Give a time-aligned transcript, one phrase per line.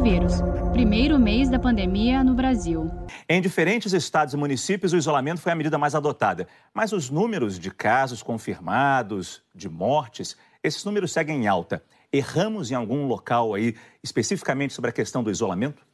[0.00, 0.32] coronavírus,
[0.72, 2.90] primeiro mês da pandemia no Brasil.
[3.28, 6.48] Em diferentes estados e municípios, o isolamento foi a medida mais adotada.
[6.72, 11.84] Mas os números de casos confirmados, de mortes, esses números seguem em alta.
[12.10, 15.84] Erramos em algum local aí, especificamente sobre a questão do isolamento?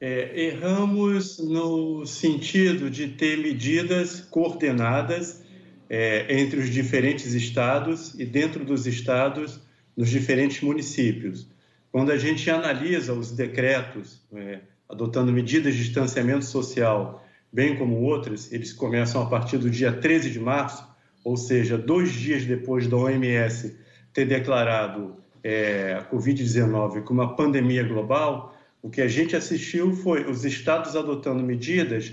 [0.00, 5.42] É, erramos no sentido de ter medidas coordenadas
[5.88, 9.64] é, entre os diferentes estados e dentro dos estados
[9.96, 11.48] nos diferentes municípios.
[11.90, 18.52] Quando a gente analisa os decretos é, adotando medidas de distanciamento social, bem como outras,
[18.52, 20.86] eles começam a partir do dia 13 de março,
[21.24, 23.76] ou seja, dois dias depois da OMS
[24.12, 30.28] ter declarado é, a Covid-19 como uma pandemia global, o que a gente assistiu foi
[30.30, 32.12] os estados adotando medidas,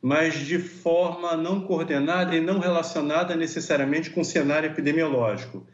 [0.00, 5.66] mas de forma não coordenada e não relacionada necessariamente com o cenário epidemiológico.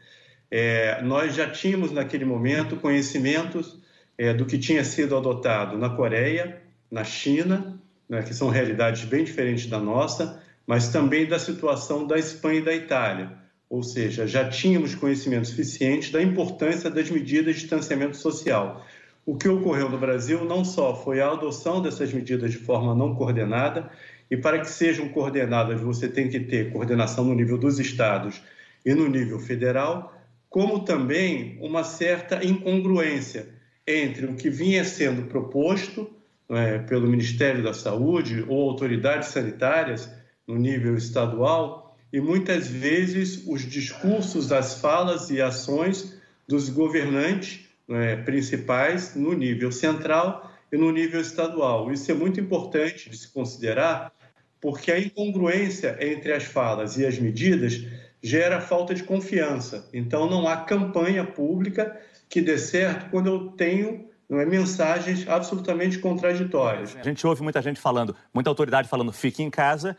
[0.51, 3.77] É, nós já tínhamos naquele momento conhecimentos
[4.17, 9.23] é, do que tinha sido adotado na Coreia, na China, né, que são realidades bem
[9.23, 13.31] diferentes da nossa, mas também da situação da Espanha e da Itália.
[13.69, 18.85] Ou seja, já tínhamos conhecimento suficiente da importância das medidas de distanciamento social.
[19.25, 23.13] O que ocorreu no Brasil não só foi a adoção dessas medidas de forma não
[23.13, 23.91] coordenada,
[24.29, 28.41] e para que sejam coordenadas, você tem que ter coordenação no nível dos estados
[28.85, 30.18] e no nível federal,
[30.49, 33.47] como também uma certa incongruência
[33.85, 36.09] entre o que vinha sendo proposto
[36.49, 40.09] é, pelo Ministério da Saúde ou autoridades sanitárias
[40.47, 48.15] no nível estadual e muitas vezes os discursos, as falas e ações dos governantes é,
[48.15, 51.91] principais no nível central e no nível estadual.
[51.91, 54.11] Isso é muito importante de se considerar,
[54.59, 57.85] porque a incongruência entre as falas e as medidas
[58.21, 59.87] gera falta de confiança.
[59.93, 65.97] Então, não há campanha pública que dê certo quando eu tenho não é, mensagens absolutamente
[65.97, 66.95] contraditórias.
[66.95, 69.97] A gente ouve muita gente falando, muita autoridade falando fique em casa,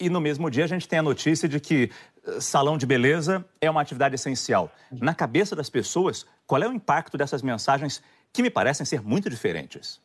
[0.00, 1.90] e no mesmo dia a gente tem a notícia de que
[2.26, 4.72] eh, salão de beleza é uma atividade essencial.
[4.92, 8.02] Na cabeça das pessoas, qual é o impacto dessas mensagens
[8.32, 10.00] que me parecem ser muito diferentes?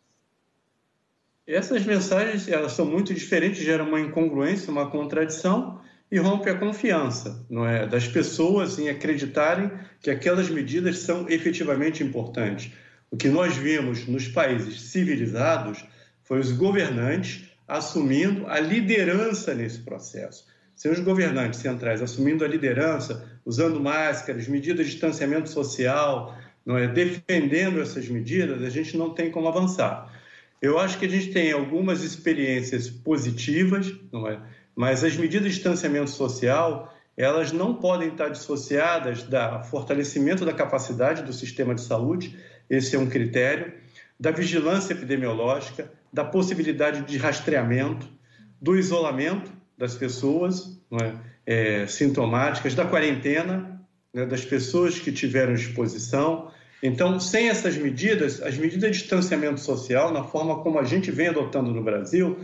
[1.46, 5.80] Essas mensagens elas são muito diferentes, geram uma incongruência, uma contradição
[6.14, 12.04] e rompe a confiança não é, das pessoas em acreditarem que aquelas medidas são efetivamente
[12.04, 12.72] importantes.
[13.10, 15.84] O que nós vimos nos países civilizados
[16.22, 20.46] foi os governantes assumindo a liderança nesse processo.
[20.76, 26.88] Sem os governantes centrais assumindo a liderança, usando máscaras, medidas de distanciamento social, não é,
[26.88, 30.14] defendendo essas medidas, a gente não tem como avançar.
[30.62, 34.40] Eu acho que a gente tem algumas experiências positivas, não é?
[34.76, 39.38] Mas as medidas de distanciamento social elas não podem estar dissociadas do
[39.70, 42.38] fortalecimento da capacidade do sistema de saúde,
[42.70, 43.74] esse é um critério,
[44.20, 48.08] da vigilância epidemiológica, da possibilidade de rastreamento,
[48.60, 51.14] do isolamento das pessoas é?
[51.46, 53.82] É, sintomáticas, da quarentena,
[54.14, 56.52] né, das pessoas que tiveram exposição.
[56.82, 61.28] Então, sem essas medidas, as medidas de distanciamento social, na forma como a gente vem
[61.28, 62.40] adotando no Brasil,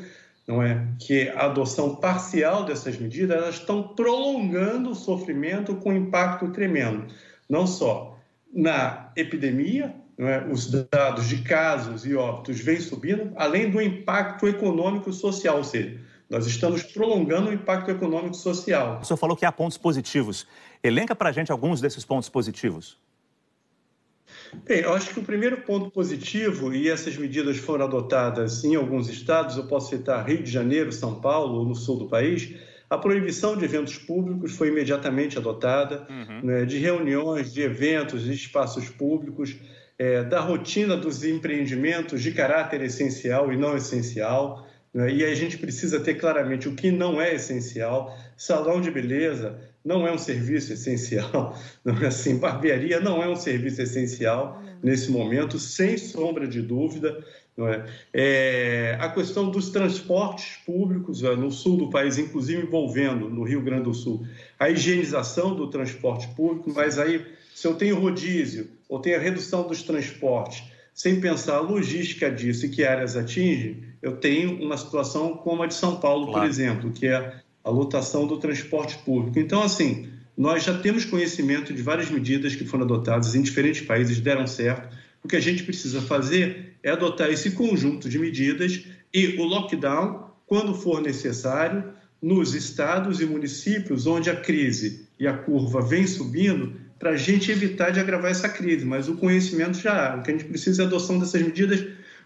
[0.50, 6.50] não é que a adoção parcial dessas medidas, elas estão prolongando o sofrimento com impacto
[6.50, 7.06] tremendo,
[7.48, 8.18] não só
[8.52, 10.44] na epidemia, é?
[10.52, 15.64] os dados de casos e óbitos vêm subindo, além do impacto econômico e social, ou
[15.64, 19.00] seja, nós estamos prolongando o impacto econômico e social.
[19.04, 20.48] O senhor falou que há pontos positivos.
[20.84, 22.98] Elenca para a gente alguns desses pontos positivos.
[24.66, 29.08] Bem, eu acho que o primeiro ponto positivo, e essas medidas foram adotadas em alguns
[29.08, 32.56] estados, eu posso citar Rio de Janeiro, São Paulo ou no sul do país,
[32.90, 36.42] a proibição de eventos públicos foi imediatamente adotada, uhum.
[36.44, 39.56] né, de reuniões, de eventos, de espaços públicos
[40.00, 44.66] é, da rotina dos empreendimentos de caráter essencial e não essencial.
[44.94, 45.14] Né?
[45.14, 48.18] E a gente precisa ter claramente o que não é essencial.
[48.36, 52.38] Salão de beleza não é um serviço essencial, não é assim.
[52.38, 57.24] Barbearia não é um serviço essencial nesse momento, sem sombra de dúvida.
[57.62, 57.84] É?
[58.14, 63.62] é a questão dos transportes públicos é, no sul do país, inclusive envolvendo no Rio
[63.62, 64.26] Grande do Sul,
[64.58, 69.68] a higienização do transporte público, mas aí se eu tenho rodízio ou tenho a redução
[69.68, 70.64] dos transportes,
[71.00, 75.66] sem pensar a logística disso e que áreas atinge, eu tenho uma situação como a
[75.66, 76.42] de São Paulo, claro.
[76.42, 79.40] por exemplo, que é a lotação do transporte público.
[79.40, 84.20] Então, assim, nós já temos conhecimento de várias medidas que foram adotadas em diferentes países,
[84.20, 84.94] deram certo.
[85.24, 90.32] O que a gente precisa fazer é adotar esse conjunto de medidas e o lockdown,
[90.46, 96.74] quando for necessário, nos estados e municípios onde a crise e a curva vem subindo,
[97.00, 100.18] para a gente evitar de agravar essa crise, mas o conhecimento já há.
[100.18, 101.84] O que a gente precisa é a adoção dessas medidas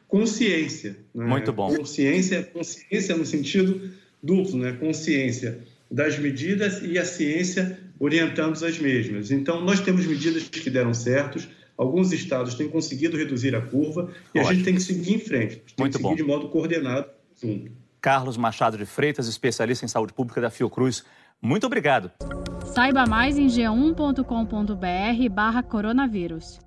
[0.07, 0.97] com ciência.
[1.13, 1.25] Né?
[1.25, 1.75] Muito bom.
[1.75, 3.91] Consciência, consciência no sentido
[4.21, 4.71] duplo, né?
[4.73, 5.59] consciência
[5.89, 9.29] das medidas e a ciência orientando as mesmas.
[9.29, 11.47] Então, nós temos medidas que deram certos,
[11.77, 14.49] alguns estados têm conseguido reduzir a curva e Ótimo.
[14.49, 16.15] a gente tem que seguir em frente, tem Muito que seguir bom.
[16.15, 17.07] de modo coordenado
[17.41, 17.71] junto.
[18.01, 21.05] Carlos Machado de Freitas, especialista em saúde pública da Fiocruz.
[21.43, 22.09] Muito obrigado.
[22.73, 26.62] Saiba mais em g1.com.br barra coronavírus.